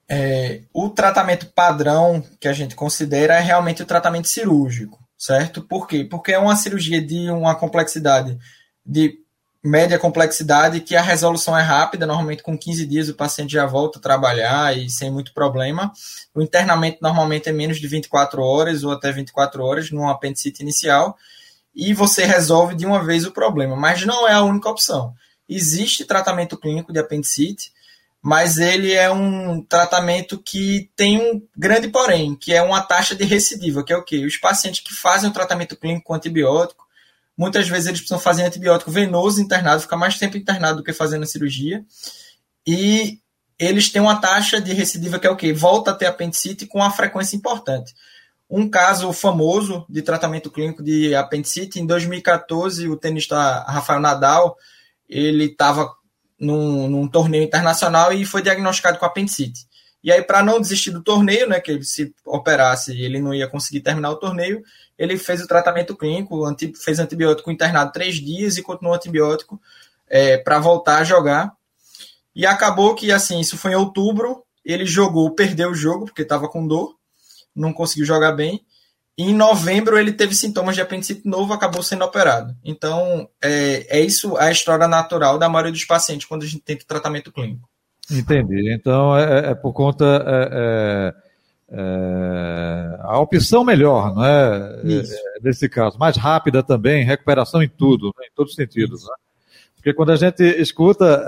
é, 0.07 0.61
o 0.73 0.89
tratamento 0.89 1.47
padrão 1.47 2.23
que 2.39 2.47
a 2.47 2.53
gente 2.53 2.75
considera 2.75 3.35
é 3.35 3.39
realmente 3.39 3.81
o 3.81 3.85
tratamento 3.85 4.27
cirúrgico, 4.27 4.99
certo? 5.17 5.61
Por 5.61 5.87
quê? 5.87 6.03
Porque 6.03 6.31
é 6.31 6.39
uma 6.39 6.55
cirurgia 6.55 7.01
de 7.01 7.29
uma 7.29 7.55
complexidade, 7.55 8.37
de 8.85 9.19
média 9.63 9.97
complexidade, 9.97 10.79
que 10.81 10.95
a 10.95 11.01
resolução 11.01 11.57
é 11.57 11.63
rápida, 11.63 12.05
normalmente 12.05 12.43
com 12.43 12.55
15 12.55 12.85
dias 12.85 13.09
o 13.09 13.15
paciente 13.15 13.53
já 13.53 13.65
volta 13.65 13.97
a 13.97 14.01
trabalhar 14.01 14.77
e 14.77 14.89
sem 14.91 15.09
muito 15.09 15.33
problema. 15.33 15.91
O 16.35 16.41
internamento 16.41 16.99
normalmente 17.01 17.49
é 17.49 17.51
menos 17.51 17.79
de 17.79 17.87
24 17.87 18.43
horas 18.43 18.83
ou 18.83 18.91
até 18.91 19.11
24 19.11 19.63
horas 19.63 19.89
num 19.89 20.07
apendicite 20.07 20.61
inicial 20.61 21.17
e 21.73 21.95
você 21.95 22.25
resolve 22.25 22.75
de 22.75 22.85
uma 22.85 23.03
vez 23.03 23.25
o 23.25 23.31
problema, 23.31 23.75
mas 23.75 24.05
não 24.05 24.27
é 24.27 24.33
a 24.33 24.43
única 24.43 24.69
opção. 24.69 25.15
Existe 25.47 26.05
tratamento 26.05 26.57
clínico 26.57 26.91
de 26.91 26.99
apendicite, 26.99 27.71
mas 28.21 28.57
ele 28.57 28.91
é 28.91 29.11
um 29.11 29.61
tratamento 29.61 30.41
que 30.43 30.89
tem 30.95 31.21
um 31.21 31.41
grande 31.55 31.89
porém, 31.89 32.35
que 32.35 32.53
é 32.53 32.61
uma 32.61 32.81
taxa 32.81 33.15
de 33.15 33.23
recidiva, 33.23 33.83
que 33.83 33.93
é 33.93 33.95
o 33.95 34.03
quê? 34.03 34.25
Os 34.25 34.37
pacientes 34.37 34.79
que 34.79 34.95
fazem 34.95 35.29
o 35.29 35.33
tratamento 35.33 35.75
clínico 35.75 36.05
com 36.05 36.15
antibiótico, 36.15 36.85
muitas 37.37 37.67
vezes 37.67 37.85
eles 37.85 37.99
precisam 37.99 38.19
fazer 38.19 38.43
antibiótico 38.43 38.89
venoso 38.89 39.39
internado, 39.39 39.81
ficar 39.81 39.97
mais 39.97 40.17
tempo 40.17 40.37
internado 40.37 40.77
do 40.77 40.83
que 40.83 40.91
fazendo 40.91 41.21
a 41.21 41.27
cirurgia, 41.27 41.85
e 42.65 43.19
eles 43.59 43.91
têm 43.91 44.01
uma 44.01 44.19
taxa 44.19 44.59
de 44.59 44.73
recidiva 44.73 45.19
que 45.19 45.27
é 45.27 45.29
o 45.29 45.35
quê? 45.35 45.53
Volta 45.53 45.91
a 45.91 45.95
ter 45.95 46.07
apendicite 46.07 46.65
com 46.65 46.79
uma 46.79 46.91
frequência 46.91 47.35
importante. 47.35 47.93
Um 48.49 48.69
caso 48.69 49.11
famoso 49.13 49.85
de 49.89 50.01
tratamento 50.01 50.49
clínico 50.51 50.83
de 50.83 51.15
apendicite, 51.15 51.79
em 51.79 51.85
2014, 51.85 52.87
o 52.87 52.97
tenista 52.97 53.63
Rafael 53.67 53.99
Nadal, 53.99 54.57
ele 55.09 55.45
estava 55.45 55.93
num, 56.39 56.89
num 56.89 57.07
torneio 57.07 57.43
internacional 57.43 58.11
e 58.13 58.25
foi 58.25 58.41
diagnosticado 58.41 58.97
com 58.97 59.05
apendicite. 59.05 59.65
E 60.03 60.11
aí, 60.11 60.21
para 60.21 60.43
não 60.43 60.61
desistir 60.61 60.91
do 60.91 61.01
torneio, 61.01 61.49
né, 61.49 61.59
que 61.59 61.71
ele 61.71 61.83
se 61.83 62.13
operasse 62.23 62.91
ele 62.91 63.19
não 63.19 63.33
ia 63.33 63.47
conseguir 63.47 63.81
terminar 63.81 64.11
o 64.11 64.17
torneio, 64.17 64.63
ele 64.97 65.17
fez 65.17 65.41
o 65.41 65.47
tratamento 65.47 65.95
clínico, 65.95 66.45
anti, 66.45 66.71
fez 66.75 66.99
antibiótico 66.99 67.49
internado 67.49 67.91
três 67.91 68.15
dias 68.15 68.57
e 68.57 68.61
continuou 68.61 68.95
antibiótico 68.95 69.59
é, 70.07 70.37
para 70.37 70.59
voltar 70.59 70.99
a 70.99 71.03
jogar. 71.03 71.53
E 72.35 72.45
acabou 72.45 72.93
que, 72.93 73.11
assim, 73.11 73.39
isso 73.39 73.57
foi 73.57 73.71
em 73.71 73.75
outubro, 73.75 74.43
ele 74.63 74.85
jogou, 74.85 75.31
perdeu 75.31 75.71
o 75.71 75.75
jogo, 75.75 76.05
porque 76.05 76.21
estava 76.21 76.47
com 76.47 76.67
dor, 76.67 76.95
não 77.55 77.73
conseguiu 77.73 78.05
jogar 78.05 78.33
bem. 78.33 78.63
Em 79.17 79.33
novembro 79.33 79.97
ele 79.97 80.11
teve 80.11 80.35
sintomas 80.35 80.75
de 80.75 80.81
apendicite 80.81 81.25
novo, 81.25 81.53
acabou 81.53 81.81
sendo 81.81 82.03
operado. 82.03 82.53
Então 82.63 83.29
é, 83.41 83.99
é 83.99 84.01
isso 84.01 84.35
a 84.37 84.51
história 84.51 84.87
natural 84.87 85.37
da 85.37 85.47
maioria 85.47 85.71
dos 85.71 85.85
pacientes 85.85 86.27
quando 86.27 86.43
a 86.43 86.45
gente 86.45 86.63
tenta 86.63 86.85
tratamento 86.85 87.31
clínico. 87.31 87.69
Entendi. 88.11 88.73
Então 88.73 89.17
é, 89.17 89.51
é 89.51 89.55
por 89.55 89.71
conta 89.71 90.05
é, 90.05 91.13
é, 91.71 91.77
é 91.77 92.97
a 93.03 93.17
opção 93.19 93.63
melhor, 93.63 94.13
não 94.13 94.25
é? 94.25 94.81
é? 94.83 95.39
Nesse 95.41 95.69
caso, 95.69 95.97
mais 95.97 96.17
rápida 96.17 96.61
também, 96.61 97.05
recuperação 97.05 97.63
em 97.63 97.69
tudo, 97.69 98.07
né? 98.19 98.27
em 98.29 98.35
todos 98.35 98.51
os 98.51 98.55
sentidos. 98.57 99.03
Né? 99.03 99.13
Porque 99.75 99.93
quando 99.93 100.11
a 100.11 100.17
gente 100.17 100.43
escuta, 100.43 101.23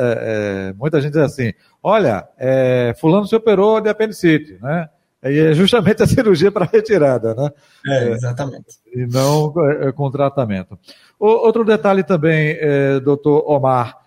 muita 0.75 0.99
gente 0.99 1.13
diz 1.13 1.21
assim: 1.21 1.53
olha, 1.81 2.27
fulano 2.99 3.25
se 3.27 3.35
operou 3.35 3.79
de 3.79 3.87
apendicite, 3.87 4.57
né? 4.61 4.89
E 5.23 5.39
é 5.39 5.53
justamente 5.53 6.03
a 6.03 6.07
cirurgia 6.07 6.51
para 6.51 6.65
retirada, 6.65 7.33
né? 7.33 7.49
É, 7.87 8.09
exatamente. 8.11 8.77
É, 8.93 8.99
e 8.99 9.07
não 9.07 9.53
é, 9.81 9.91
com 9.91 10.11
tratamento. 10.11 10.77
O, 11.19 11.27
outro 11.27 11.65
detalhe 11.65 12.03
também, 12.03 12.55
é, 12.59 12.99
doutor 12.99 13.43
Omar, 13.49 13.97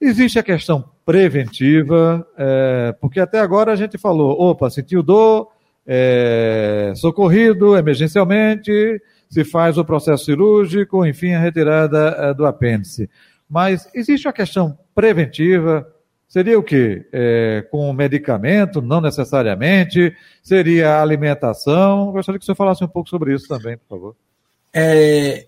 existe 0.00 0.38
a 0.38 0.42
questão 0.42 0.90
preventiva, 1.06 2.26
é, 2.36 2.94
porque 3.00 3.20
até 3.20 3.40
agora 3.40 3.72
a 3.72 3.76
gente 3.76 3.96
falou, 3.96 4.32
opa, 4.40 4.68
sentiu 4.68 5.02
dor, 5.02 5.48
é, 5.86 6.92
socorrido 6.96 7.76
emergencialmente, 7.76 9.00
se 9.30 9.44
faz 9.44 9.78
o 9.78 9.84
processo 9.84 10.24
cirúrgico, 10.24 11.06
enfim, 11.06 11.32
a 11.32 11.40
retirada 11.40 12.16
é, 12.18 12.34
do 12.34 12.44
apêndice. 12.44 13.08
Mas 13.48 13.88
existe 13.94 14.28
a 14.28 14.32
questão 14.32 14.78
preventiva, 14.94 15.86
Seria 16.28 16.58
o 16.58 16.62
quê? 16.62 17.08
É, 17.10 17.66
com 17.70 17.90
medicamento? 17.92 18.82
Não 18.82 19.00
necessariamente. 19.00 20.14
Seria 20.42 21.00
alimentação? 21.00 22.12
Gostaria 22.12 22.38
que 22.38 22.42
o 22.42 22.46
senhor 22.46 22.56
falasse 22.56 22.84
um 22.84 22.88
pouco 22.88 23.08
sobre 23.08 23.34
isso 23.34 23.48
também, 23.48 23.78
por 23.78 23.88
favor. 23.88 24.16
É, 24.74 25.46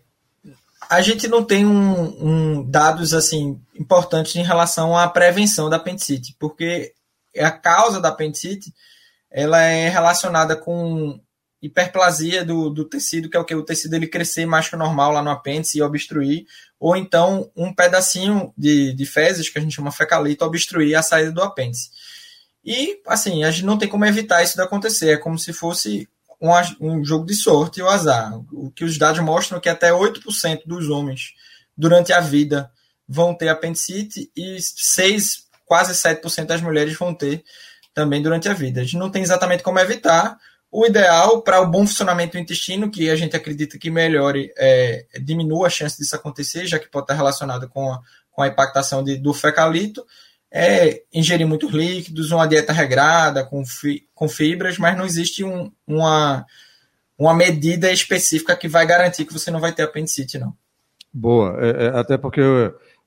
a 0.88 1.02
gente 1.02 1.28
não 1.28 1.44
tem 1.44 1.66
um, 1.66 2.26
um, 2.58 2.62
dados 2.62 3.12
assim 3.12 3.60
importantes 3.78 4.34
em 4.36 4.42
relação 4.42 4.96
à 4.96 5.06
prevenção 5.06 5.68
da 5.68 5.76
apendicite, 5.76 6.34
porque 6.38 6.94
a 7.38 7.50
causa 7.50 8.00
da 8.00 8.08
apendicite 8.08 8.72
ela 9.30 9.60
é 9.60 9.88
relacionada 9.88 10.56
com 10.56 11.20
hiperplasia 11.62 12.44
do, 12.44 12.70
do 12.70 12.86
tecido, 12.86 13.28
que 13.28 13.36
é 13.36 13.40
o 13.40 13.44
que 13.44 13.54
o 13.54 13.62
tecido 13.62 13.94
ele 13.94 14.08
crescer 14.08 14.46
mais 14.46 14.68
que 14.68 14.74
o 14.74 14.78
normal 14.78 15.12
lá 15.12 15.22
no 15.22 15.30
apêndice 15.30 15.78
e 15.78 15.82
obstruir, 15.82 16.46
ou 16.80 16.96
então 16.96 17.50
um 17.54 17.72
pedacinho 17.74 18.54
de, 18.56 18.94
de 18.94 19.04
fezes, 19.04 19.50
que 19.50 19.58
a 19.58 19.60
gente 19.60 19.74
chama 19.76 19.92
fecalito, 19.92 20.46
obstruir 20.46 20.96
a 20.96 21.02
saída 21.02 21.30
do 21.30 21.42
apêndice. 21.42 21.90
E, 22.64 23.00
assim, 23.06 23.44
a 23.44 23.50
gente 23.50 23.66
não 23.66 23.76
tem 23.76 23.86
como 23.86 24.06
evitar 24.06 24.42
isso 24.42 24.56
de 24.56 24.62
acontecer, 24.62 25.10
é 25.10 25.16
como 25.18 25.38
se 25.38 25.52
fosse 25.52 26.08
um, 26.40 26.50
um 26.80 27.04
jogo 27.04 27.26
de 27.26 27.34
sorte 27.34 27.80
e 27.80 27.82
o 27.82 27.88
azar. 27.88 28.32
O 28.50 28.70
que 28.70 28.84
os 28.84 28.96
dados 28.96 29.20
mostram 29.20 29.58
é 29.58 29.60
que 29.60 29.68
até 29.68 29.90
8% 29.90 30.62
dos 30.64 30.88
homens, 30.88 31.34
durante 31.76 32.14
a 32.14 32.20
vida, 32.20 32.70
vão 33.06 33.34
ter 33.34 33.48
apendicite 33.48 34.30
e 34.34 34.56
6, 34.58 35.44
quase 35.66 35.92
7% 35.92 36.46
das 36.46 36.62
mulheres 36.62 36.96
vão 36.96 37.14
ter 37.14 37.44
também 37.92 38.22
durante 38.22 38.48
a 38.48 38.54
vida. 38.54 38.80
A 38.80 38.84
gente 38.84 38.96
não 38.96 39.10
tem 39.10 39.22
exatamente 39.22 39.62
como 39.62 39.78
evitar, 39.78 40.38
o 40.70 40.86
ideal 40.86 41.42
para 41.42 41.60
o 41.60 41.66
bom 41.66 41.86
funcionamento 41.86 42.32
do 42.32 42.38
intestino, 42.38 42.90
que 42.90 43.10
a 43.10 43.16
gente 43.16 43.36
acredita 43.36 43.76
que 43.76 43.90
melhore, 43.90 44.52
é, 44.56 45.04
diminua 45.20 45.66
a 45.66 45.70
chance 45.70 45.98
disso 45.98 46.14
acontecer, 46.14 46.66
já 46.66 46.78
que 46.78 46.88
pode 46.88 47.04
estar 47.04 47.14
relacionado 47.14 47.68
com 47.68 47.92
a, 47.92 48.00
com 48.30 48.42
a 48.42 48.48
impactação 48.48 49.02
de, 49.02 49.16
do 49.16 49.34
fecalito, 49.34 50.04
é 50.52 51.02
ingerir 51.12 51.46
muitos 51.46 51.72
líquidos, 51.72 52.30
uma 52.30 52.46
dieta 52.46 52.72
regrada, 52.72 53.44
com, 53.44 53.64
fi, 53.64 54.06
com 54.14 54.28
fibras, 54.28 54.78
mas 54.78 54.96
não 54.96 55.04
existe 55.04 55.44
um, 55.44 55.72
uma, 55.86 56.46
uma 57.18 57.34
medida 57.34 57.90
específica 57.90 58.56
que 58.56 58.68
vai 58.68 58.86
garantir 58.86 59.24
que 59.24 59.32
você 59.32 59.50
não 59.50 59.60
vai 59.60 59.72
ter 59.72 59.82
apendicite, 59.82 60.38
não. 60.38 60.54
Boa, 61.12 61.56
é, 61.60 61.86
é, 61.86 61.98
até 61.98 62.16
porque 62.16 62.40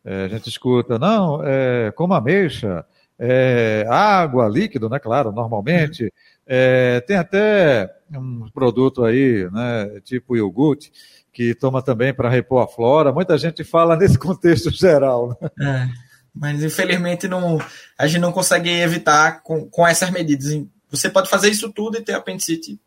é, 0.04 0.26
a 0.26 0.28
gente 0.28 0.50
escuta, 0.50 1.00
não, 1.00 1.42
é, 1.44 1.94
ameixa, 2.12 2.86
é, 3.18 3.86
água, 3.90 4.50
líquido, 4.50 4.90
né? 4.90 5.00
Claro, 5.00 5.32
normalmente. 5.32 6.12
É, 6.46 7.02
tem 7.02 7.18
até 7.18 7.90
um 8.12 8.50
produto 8.54 9.04
aí, 9.04 9.50
né, 9.52 10.02
tipo 10.04 10.36
iogurte, 10.36 10.92
que 11.32 11.56
toma 11.56 11.82
também 11.82 12.14
para 12.14 12.30
repor 12.30 12.64
a 12.64 12.68
flora. 12.68 13.12
Muita 13.12 13.38
gente 13.38 13.64
fala 13.64 13.96
nesse 13.96 14.18
contexto 14.20 14.70
geral. 14.70 15.38
Né? 15.42 15.50
É, 15.60 15.90
mas 16.34 16.64
infelizmente 16.64 17.28
não, 17.28 17.60
a 17.98 18.08
gente 18.08 18.22
não 18.22 18.32
consegue 18.32 18.70
evitar 18.70 19.42
com, 19.42 19.68
com 19.70 19.88
essas 19.88 20.10
medidas. 20.12 20.62
Você 20.90 21.10
pode 21.10 21.30
fazer 21.30 21.50
isso 21.50 21.72
tudo 21.72 21.98
e 21.98 22.02
ter 22.02 22.14
apendicite 22.14 22.80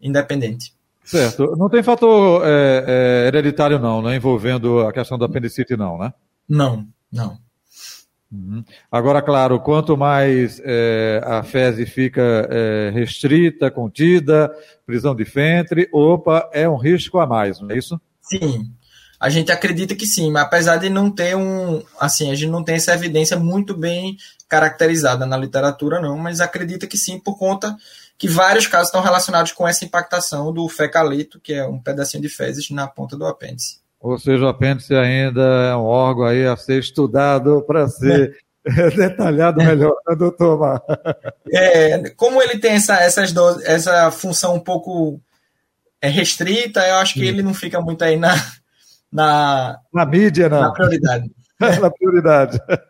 independente. 0.00 0.74
Certo. 1.04 1.56
Não 1.56 1.68
tem 1.68 1.82
fator 1.82 2.42
é, 2.44 2.84
é, 2.86 3.28
hereditário, 3.28 3.78
não, 3.78 4.02
né? 4.02 4.16
Envolvendo 4.16 4.80
a 4.80 4.92
questão 4.92 5.18
da 5.18 5.26
apendicite, 5.26 5.76
não, 5.76 5.98
né? 5.98 6.12
Não, 6.48 6.86
não. 7.10 7.38
Uhum. 8.32 8.64
Agora, 8.90 9.20
claro, 9.20 9.60
quanto 9.60 9.94
mais 9.94 10.58
é, 10.64 11.20
a 11.22 11.42
fezes 11.42 11.90
fica 11.90 12.48
é, 12.50 12.90
restrita, 12.94 13.70
contida, 13.70 14.50
prisão 14.86 15.14
de 15.14 15.22
ventre, 15.22 15.86
opa, 15.92 16.48
é 16.50 16.66
um 16.66 16.76
risco 16.76 17.18
a 17.18 17.26
mais, 17.26 17.60
não 17.60 17.70
é 17.70 17.76
isso? 17.76 18.00
Sim, 18.22 18.72
a 19.20 19.28
gente 19.28 19.52
acredita 19.52 19.94
que 19.94 20.06
sim, 20.06 20.30
mas 20.30 20.44
apesar 20.44 20.78
de 20.78 20.88
não 20.88 21.10
ter 21.10 21.36
um, 21.36 21.82
assim, 22.00 22.30
a 22.30 22.34
gente 22.34 22.50
não 22.50 22.64
tem 22.64 22.76
essa 22.76 22.94
evidência 22.94 23.38
muito 23.38 23.76
bem 23.76 24.16
caracterizada 24.48 25.26
na 25.26 25.36
literatura, 25.36 26.00
não, 26.00 26.16
mas 26.16 26.40
acredita 26.40 26.86
que 26.86 26.96
sim, 26.96 27.20
por 27.20 27.38
conta 27.38 27.76
que 28.16 28.28
vários 28.28 28.66
casos 28.66 28.88
estão 28.88 29.02
relacionados 29.02 29.52
com 29.52 29.68
essa 29.68 29.84
impactação 29.84 30.52
do 30.52 30.66
fecalito, 30.70 31.38
que 31.38 31.52
é 31.52 31.66
um 31.66 31.78
pedacinho 31.78 32.22
de 32.22 32.30
fezes 32.30 32.70
na 32.70 32.86
ponta 32.86 33.14
do 33.14 33.26
apêndice. 33.26 33.81
Ou 34.02 34.18
seja, 34.18 34.44
o 34.44 34.48
apêndice 34.48 34.94
ainda 34.94 35.40
é 35.42 35.76
um 35.76 35.84
órgão 35.84 36.24
aí 36.24 36.44
a 36.44 36.56
ser 36.56 36.80
estudado 36.80 37.62
para 37.62 37.86
ser 37.86 38.36
é. 38.66 38.90
detalhado 38.90 39.62
melhor, 39.62 39.94
né, 40.08 40.16
doutor 40.16 40.58
Mar? 40.58 40.82
É, 41.52 42.10
como 42.16 42.42
ele 42.42 42.58
tem 42.58 42.72
essa, 42.72 42.96
essas 42.96 43.32
do, 43.32 43.62
essa 43.64 44.10
função 44.10 44.56
um 44.56 44.60
pouco 44.60 45.20
é, 46.00 46.08
restrita, 46.08 46.80
eu 46.80 46.96
acho 46.96 47.14
que 47.14 47.24
ele 47.24 47.42
não 47.42 47.54
fica 47.54 47.80
muito 47.80 48.02
aí 48.02 48.16
na, 48.16 48.34
na, 49.10 49.78
na 49.94 50.04
mídia, 50.04 50.48
não. 50.48 50.62
Na 50.62 50.72
prioridade. 50.72 51.30
na 51.80 51.90
prioridade. 51.90 52.60
É. 52.68 52.84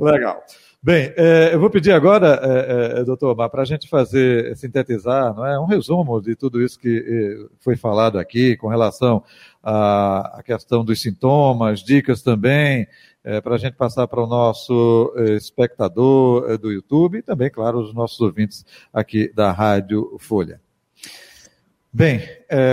Legal. 0.00 0.42
Bem, 0.80 1.12
é, 1.16 1.52
eu 1.52 1.58
vou 1.58 1.68
pedir 1.68 1.90
agora, 1.90 2.38
é, 2.40 3.02
doutor 3.02 3.32
Omar, 3.32 3.50
para 3.50 3.62
a 3.62 3.64
gente 3.64 3.88
fazer, 3.88 4.56
sintetizar, 4.56 5.34
não 5.34 5.44
é, 5.44 5.58
um 5.58 5.64
resumo 5.64 6.20
de 6.20 6.36
tudo 6.36 6.62
isso 6.62 6.78
que 6.78 7.48
foi 7.58 7.74
falado 7.74 8.16
aqui 8.16 8.56
com 8.56 8.68
relação 8.68 9.24
à, 9.60 10.38
à 10.38 10.42
questão 10.44 10.84
dos 10.84 11.02
sintomas, 11.02 11.80
dicas 11.80 12.22
também, 12.22 12.86
para 13.42 13.56
a 13.56 13.58
gente 13.58 13.74
passar 13.74 14.06
para 14.06 14.22
o 14.22 14.26
nosso 14.26 15.12
espectador 15.36 16.56
do 16.56 16.70
YouTube 16.70 17.18
e 17.18 17.22
também, 17.22 17.50
claro, 17.50 17.80
os 17.80 17.92
nossos 17.92 18.20
ouvintes 18.20 18.64
aqui 18.92 19.32
da 19.34 19.50
Rádio 19.50 20.16
Folha. 20.20 20.60
Bem, 21.92 22.22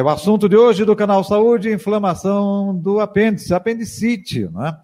o 0.03 0.09
assunto 0.09 0.47
de 0.47 0.55
hoje 0.55 0.85
do 0.85 0.95
canal 0.95 1.23
Saúde, 1.23 1.73
inflamação 1.73 2.73
do 2.77 2.99
apêndice, 2.99 3.53
apendicite, 3.53 4.47
não 4.47 4.67
é? 4.67 4.77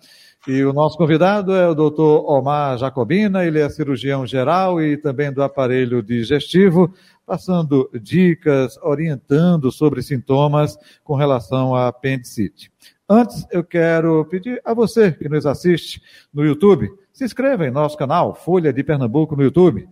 E 0.48 0.63
o 0.63 0.74
nosso 0.74 0.98
convidado 0.98 1.53
é 1.53 1.67
o 1.67 1.75
doutor 1.75 2.27
Omar 2.27 2.75
Jacobina, 2.75 3.45
ele 3.45 3.60
é 3.60 3.69
cirurgião 3.69 4.25
geral 4.25 4.81
e 4.81 4.98
também 4.98 5.31
do 5.31 5.43
aparelho 5.43 6.01
digestivo, 6.01 6.91
passando 7.27 7.88
dicas, 8.01 8.75
orientando 8.81 9.71
sobre 9.71 10.01
sintomas 10.01 10.79
com 11.03 11.13
relação 11.13 11.75
à 11.75 11.89
apendicite. 11.89 12.71
Antes, 13.07 13.45
eu 13.51 13.63
quero 13.63 14.25
pedir 14.25 14.60
a 14.65 14.74
você 14.74 15.12
que 15.12 15.29
nos 15.29 15.45
assiste 15.45 16.01
no 16.33 16.43
YouTube, 16.43 16.89
se 17.13 17.24
inscreva 17.24 17.67
em 17.67 17.71
nosso 17.71 17.95
canal 17.95 18.33
Folha 18.33 18.74
de 18.74 18.83
Pernambuco 18.83 19.36
no 19.36 19.43
YouTube. 19.43 19.88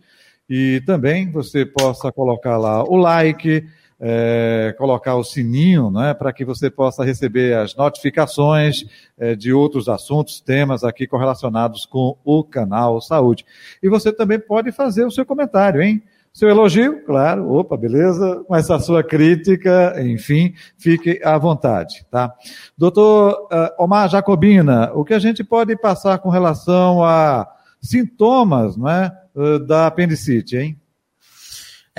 E 0.49 0.81
também 0.83 1.29
você 1.29 1.63
possa 1.63 2.11
colocar 2.11 2.57
lá 2.57 2.83
o 2.83 2.95
like, 2.95 3.67
é, 3.99 4.73
colocar 4.77 5.15
o 5.15 5.23
sininho, 5.23 5.91
né, 5.91 6.13
para 6.13 6.31
que 6.31 6.45
você 6.45 6.69
possa 6.69 7.03
receber 7.03 7.55
as 7.57 7.75
notificações 7.75 8.85
é, 9.17 9.35
de 9.35 9.51
outros 9.51 9.89
assuntos, 9.89 10.39
temas 10.39 10.83
aqui 10.83 11.05
correlacionados 11.05 11.85
com 11.85 12.17
o 12.23 12.43
canal 12.43 13.01
Saúde. 13.01 13.45
E 13.83 13.89
você 13.89 14.13
também 14.13 14.39
pode 14.39 14.71
fazer 14.71 15.05
o 15.05 15.11
seu 15.11 15.25
comentário, 15.25 15.81
hein? 15.81 16.01
Seu 16.31 16.47
elogio, 16.47 17.03
claro, 17.05 17.51
opa, 17.51 17.75
beleza, 17.75 18.45
mas 18.47 18.69
a 18.69 18.79
sua 18.79 19.03
crítica, 19.03 19.95
enfim, 20.01 20.53
fique 20.77 21.19
à 21.23 21.37
vontade, 21.37 22.05
tá? 22.09 22.33
Doutor 22.77 23.47
uh, 23.51 23.83
Omar 23.83 24.07
Jacobina, 24.07 24.91
o 24.93 25.03
que 25.03 25.13
a 25.13 25.19
gente 25.19 25.43
pode 25.43 25.75
passar 25.75 26.19
com 26.19 26.29
relação 26.29 27.03
a 27.03 27.47
sintomas, 27.81 28.77
não 28.77 28.87
é, 28.87 29.11
uh, 29.35 29.59
da 29.59 29.87
apendicite, 29.87 30.55
hein? 30.55 30.78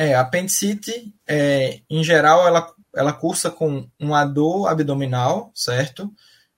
É, 0.01 0.15
a 0.15 0.23
apendicite, 0.23 1.13
é, 1.29 1.81
em 1.91 2.03
geral, 2.03 2.49
ela, 2.49 2.73
ela 2.97 3.13
cursa 3.13 3.51
com 3.51 3.87
uma 3.99 4.25
dor 4.25 4.67
abdominal, 4.67 5.53
certo? 5.55 6.11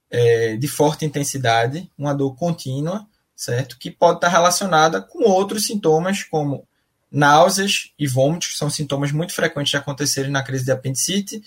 É, 0.09 0.55
de 0.55 0.69
forte 0.69 1.05
intensidade, 1.05 1.91
uma 1.99 2.15
dor 2.15 2.37
contínua, 2.37 3.05
certo? 3.35 3.77
Que 3.81 3.91
pode 3.91 4.19
estar 4.19 4.29
relacionada 4.29 5.03
com 5.03 5.29
outros 5.29 5.67
sintomas, 5.67 6.23
como 6.23 6.65
náuseas 7.11 7.91
e 7.99 8.07
vômitos, 8.07 8.51
que 8.51 8.57
são 8.57 8.71
sintomas 8.71 9.11
muito 9.11 9.35
frequentes 9.35 9.73
de 9.73 9.77
acontecerem 9.77 10.31
na 10.31 10.45
crise 10.45 10.65
de 10.65 10.71
apendicite, 10.71 11.43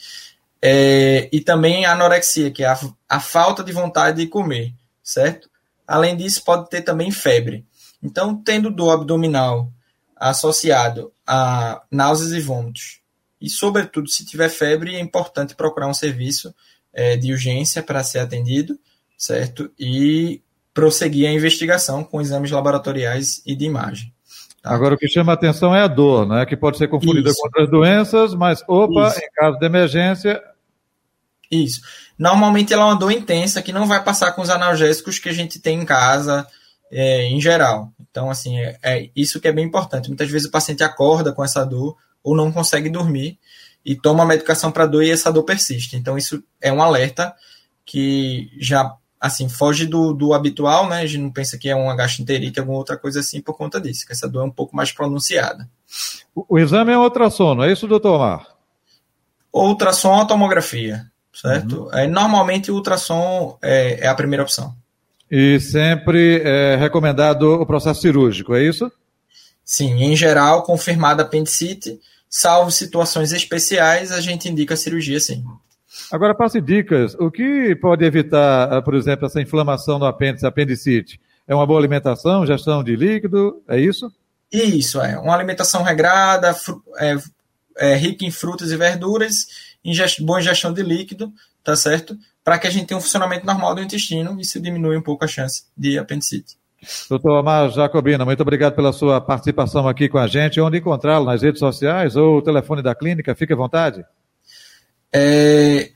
é, 0.62 1.30
e 1.32 1.40
também 1.40 1.86
anorexia, 1.86 2.52
que 2.52 2.62
é 2.62 2.68
a, 2.68 2.78
a 3.08 3.22
falta 3.22 3.64
de 3.64 3.72
vontade 3.72 4.18
de 4.18 4.28
comer, 4.28 4.74
certo? 5.02 5.50
Além 5.88 6.18
disso, 6.18 6.44
pode 6.44 6.70
ter 6.70 6.82
também 6.82 7.10
febre. 7.10 7.66
Então, 8.04 8.36
tendo 8.36 8.70
dor 8.70 8.92
abdominal 8.92 9.72
associado 10.30 11.12
a 11.26 11.82
náuseas 11.92 12.32
e 12.32 12.40
vômitos. 12.40 13.00
E, 13.40 13.50
sobretudo, 13.50 14.10
se 14.10 14.26
tiver 14.26 14.50
febre, 14.50 14.96
é 14.96 15.00
importante 15.00 15.56
procurar 15.56 15.88
um 15.88 15.94
serviço 15.94 16.54
é, 16.94 17.16
de 17.18 17.32
urgência 17.32 17.84
para 17.84 18.04
ser 18.04 18.20
atendido, 18.20 18.80
certo? 19.18 19.72
E 19.78 20.42
prosseguir 20.74 21.28
a 21.28 21.32
investigação 21.32 22.04
com 22.04 22.22
exames 22.22 22.52
laboratoriais 22.52 23.42
e 23.46 23.56
de 23.56 23.66
imagem. 23.66 24.14
Tá? 24.62 24.74
Agora, 24.74 24.96
o 24.96 24.98
que 24.98 25.08
chama 25.08 25.32
a 25.32 25.36
atenção 25.36 25.76
é 25.76 25.82
a 25.82 25.88
dor, 25.88 26.28
né? 26.28 26.46
Que 26.46 26.58
pode 26.58 26.78
ser 26.78 26.88
confundida 26.88 27.30
Isso. 27.30 27.38
com 27.40 27.48
outras 27.48 27.70
doenças, 27.70 28.34
mas, 28.34 28.64
opa, 28.68 29.10
Isso. 29.10 29.20
em 29.20 29.30
caso 29.36 29.60
de 29.60 29.66
emergência. 29.66 30.42
Isso. 31.52 31.82
Normalmente 32.18 32.74
ela 32.74 32.84
é 32.84 32.86
uma 32.86 33.00
dor 33.00 33.12
intensa 33.12 33.62
que 33.62 33.72
não 33.72 33.86
vai 33.86 34.04
passar 34.04 34.32
com 34.32 34.42
os 34.42 34.50
analgésicos 34.50 35.20
que 35.20 35.30
a 35.30 35.34
gente 35.34 35.60
tem 35.60 35.82
em 35.82 35.86
casa, 35.86 36.48
é, 36.92 37.24
em 37.28 37.40
geral. 37.40 37.92
Então, 38.00 38.30
assim, 38.30 38.60
é, 38.60 38.78
é, 38.84 39.10
isso 39.16 39.40
que 39.40 39.48
é 39.48 39.52
bem 39.52 39.66
importante. 39.66 40.08
Muitas 40.08 40.30
vezes 40.30 40.48
o 40.48 40.52
paciente 40.52 40.84
acorda 40.84 41.34
com 41.34 41.44
essa 41.44 41.64
dor 41.66 41.98
ou 42.24 42.36
não 42.36 42.52
consegue 42.52 42.90
dormir 42.90 43.38
e 43.86 43.96
toma 43.96 44.24
a 44.24 44.26
medicação 44.26 44.72
para 44.72 44.86
dor 44.86 45.04
e 45.04 45.12
essa 45.12 45.32
dor 45.32 45.44
persiste. 45.44 45.96
Então, 45.96 46.18
isso 46.18 46.44
é 46.60 46.72
um 46.72 46.82
alerta 46.82 47.36
que 47.86 48.50
já, 48.60 48.96
assim, 49.22 49.48
foge 49.48 49.86
do, 49.86 50.12
do 50.12 50.34
habitual, 50.34 50.90
né? 50.90 51.02
A 51.02 51.06
gente 51.06 51.22
não 51.22 51.32
pensa 51.32 51.58
que 51.58 51.70
é 51.70 51.76
uma 51.76 51.96
gastroenterite, 51.96 52.60
alguma 52.60 52.80
outra 52.80 52.98
coisa 52.98 53.20
assim 53.20 53.42
por 53.42 53.56
conta 53.56 53.80
disso, 53.80 54.06
que 54.06 54.14
essa 54.14 54.28
dor 54.28 54.42
é 54.42 54.46
um 54.46 54.52
pouco 54.52 54.76
mais 54.76 54.92
pronunciada. 54.92 55.70
O, 56.34 56.46
o 56.50 56.60
exame 56.60 56.92
é 56.92 56.98
ultrassom, 56.98 57.54
não 57.54 57.64
é 57.64 57.72
isso, 57.72 57.88
doutor 57.88 58.16
Omar? 58.16 58.48
Ultrassom 59.54 60.18
ou 60.18 60.26
tomografia. 60.26 61.06
certo? 61.32 61.90
Uhum. 61.94 62.10
normalmente 62.10 62.72
o 62.72 62.76
ultrassom 62.76 63.58
é, 63.62 64.06
é, 64.06 64.08
a 64.08 64.16
primeira 64.16 64.44
opção. 64.44 64.76
E 65.30 65.60
sempre 65.60 66.42
é 66.44 66.76
recomendado 66.76 67.44
o 67.44 67.66
processo 67.66 68.02
cirúrgico, 68.02 68.54
é 68.54 68.64
isso? 68.64 68.92
Sim, 69.64 70.04
em 70.04 70.16
geral, 70.16 70.62
confirmada 70.64 71.24
apendicite, 71.24 72.00
salvo 72.30 72.70
situações 72.70 73.32
especiais, 73.32 74.12
a 74.12 74.22
gente 74.22 74.48
indica 74.48 74.76
a 74.76 74.78
cirurgia, 74.78 75.20
sim. 75.20 75.44
Agora, 76.12 76.36
passe 76.36 76.62
dicas. 76.62 77.16
O 77.16 77.32
que 77.32 77.76
pode 77.76 78.06
evitar, 78.06 78.72
ah, 78.72 78.82
por 78.82 78.94
exemplo, 78.94 79.26
essa 79.26 79.42
inflamação 79.42 79.98
no 79.98 80.06
apêndice, 80.06 80.46
apendicite? 80.46 81.20
É 81.48 81.56
uma 81.56 81.66
boa 81.66 81.80
alimentação, 81.80 82.46
gestão 82.46 82.84
de 82.84 82.96
líquido, 82.96 83.62
é 83.68 83.80
isso? 83.80 84.12
Isso, 84.52 85.02
é. 85.02 85.18
Uma 85.18 85.34
alimentação 85.34 85.84
regrada, 85.84 86.56
é, 86.98 87.16
é, 87.78 87.96
rica 87.96 88.26
em 88.26 88.32
frutas 88.32 88.72
e 88.72 88.78
verduras, 88.78 89.48
boa 90.22 90.40
ingestão 90.40 90.74
de 90.74 90.82
líquido, 90.82 91.32
tá 91.64 91.76
certo? 91.76 92.18
Para 92.44 92.60
que 92.60 92.68
a 92.68 92.70
gente 92.70 92.88
tenha 92.88 92.98
um 92.98 93.02
funcionamento 93.02 93.46
normal 93.46 93.76
do 93.76 93.82
intestino 93.82 94.38
e 94.38 94.42
isso 94.42 94.60
diminui 94.60 94.98
um 94.98 95.02
pouco 95.02 95.26
a 95.26 95.28
chance 95.28 95.66
de 95.78 95.98
apendicite. 95.98 96.58
Doutor 97.10 97.40
Amar 97.40 97.72
Jacobina, 97.72 98.26
muito 98.26 98.42
obrigado 98.42 98.76
pela 98.76 98.94
sua 98.94 99.20
participação 99.20 99.88
aqui 99.88 100.08
com 100.08 100.18
a 100.18 100.28
gente. 100.28 100.62
Onde 100.62 100.78
encontrá-lo? 100.78 101.26
Nas 101.26 101.42
redes 101.42 101.60
sociais 101.60 102.16
ou 102.16 102.38
o 102.38 102.42
telefone 102.42 102.82
da 102.82 102.94
clínica? 102.94 103.36
Fique 103.36 103.54
à 103.54 103.56
vontade. 103.56 104.06
É, 105.12 105.90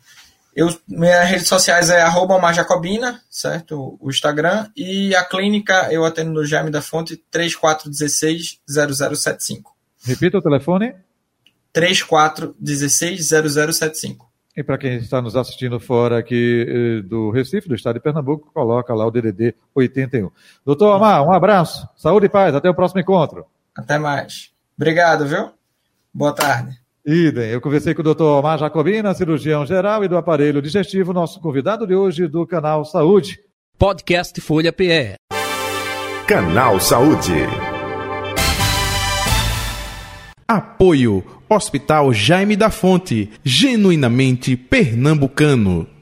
eu, 0.56 0.68
minhas 0.88 1.30
redes 1.30 1.48
sociais 1.48 1.90
é 1.90 2.02
arroba 2.02 2.52
Jacobina, 2.52 3.22
certo? 3.30 3.98
O 4.00 4.10
Instagram. 4.10 4.68
E 4.76 5.16
a 5.16 5.24
clínica 5.24 5.88
eu 5.92 6.04
atendo 6.04 6.32
no 6.32 6.46
Jaime 6.46 6.72
da 6.72 6.82
Fonte 6.82 7.24
3416-0075. 7.32 9.62
Repita 10.04 10.38
o 10.38 10.42
telefone. 10.42 10.94
3416-0075. 11.74 14.30
E 14.58 14.64
para 14.64 14.78
quem 14.78 14.98
está 14.98 15.22
nos 15.22 15.36
assistindo 15.36 15.80
fora 15.80 16.18
aqui 16.18 16.66
eh, 16.68 17.02
do 17.08 17.30
Recife, 17.30 17.70
do 17.70 17.76
estado 17.76 17.96
de 17.96 18.02
Pernambuco, 18.02 18.52
coloca 18.54 18.94
lá 18.94 19.08
o 19.08 19.12
DDD 19.12 19.56
81. 19.74 20.30
Doutor 20.66 20.94
Amar, 20.94 21.24
um 21.24 21.32
abraço, 21.32 21.88
saúde 21.96 22.26
e 22.26 22.30
paz, 22.30 22.54
até 22.54 22.70
o 22.70 22.76
próximo 22.76 23.00
encontro. 23.00 23.46
Até 23.76 23.98
mais. 23.98 24.52
Obrigado, 24.76 25.26
viu? 25.26 25.52
Boa 26.14 26.34
tarde. 26.34 26.78
Idem, 27.06 27.52
eu 27.52 27.62
conversei 27.62 27.94
com 27.94 28.02
o 28.02 28.04
doutor 28.04 28.40
Omar 28.40 28.58
Jacobina, 28.58 29.14
cirurgião 29.14 29.66
geral 29.66 30.04
e 30.04 30.08
do 30.08 30.18
aparelho 30.18 30.62
digestivo, 30.62 31.14
nosso 31.14 31.40
convidado 31.40 31.88
de 31.88 31.96
hoje 31.96 32.28
do 32.28 32.46
Canal 32.46 32.84
Saúde. 32.84 33.40
Podcast 33.78 34.42
Folha 34.42 34.74
PE. 34.74 35.16
Canal 36.28 36.80
Saúde. 36.80 37.34
Apoio 40.46 41.39
Hospital 41.50 42.12
Jaime 42.14 42.56
da 42.56 42.70
Fonte, 42.70 43.30
genuinamente 43.44 44.56
pernambucano. 44.56 45.99